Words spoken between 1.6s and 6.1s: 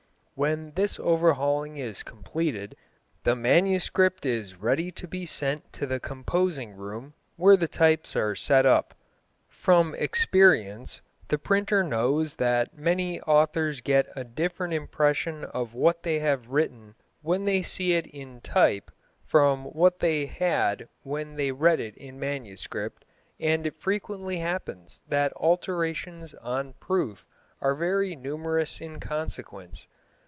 is completed the manuscript is ready to be sent to the